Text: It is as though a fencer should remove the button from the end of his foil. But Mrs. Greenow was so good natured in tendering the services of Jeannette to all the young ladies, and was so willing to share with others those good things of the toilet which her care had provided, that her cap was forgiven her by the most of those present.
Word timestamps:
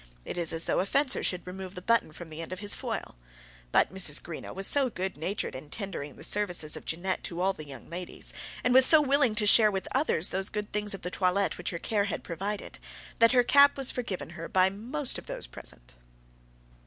It 0.25 0.35
is 0.35 0.51
as 0.51 0.65
though 0.65 0.79
a 0.79 0.85
fencer 0.87 1.21
should 1.21 1.45
remove 1.45 1.75
the 1.75 1.79
button 1.83 2.11
from 2.11 2.29
the 2.31 2.41
end 2.41 2.51
of 2.51 2.57
his 2.57 2.73
foil. 2.73 3.15
But 3.71 3.93
Mrs. 3.93 4.19
Greenow 4.19 4.51
was 4.51 4.65
so 4.65 4.89
good 4.89 5.15
natured 5.15 5.53
in 5.53 5.69
tendering 5.69 6.15
the 6.15 6.23
services 6.23 6.75
of 6.75 6.85
Jeannette 6.85 7.21
to 7.25 7.39
all 7.39 7.53
the 7.53 7.67
young 7.67 7.87
ladies, 7.87 8.33
and 8.63 8.73
was 8.73 8.83
so 8.83 8.99
willing 8.99 9.35
to 9.35 9.45
share 9.45 9.69
with 9.69 9.87
others 9.91 10.29
those 10.29 10.49
good 10.49 10.73
things 10.73 10.95
of 10.95 11.03
the 11.03 11.11
toilet 11.11 11.59
which 11.59 11.69
her 11.69 11.77
care 11.77 12.05
had 12.05 12.23
provided, 12.23 12.79
that 13.19 13.33
her 13.33 13.43
cap 13.43 13.77
was 13.77 13.91
forgiven 13.91 14.31
her 14.31 14.49
by 14.49 14.69
the 14.69 14.75
most 14.75 15.19
of 15.19 15.27
those 15.27 15.45
present. 15.45 15.93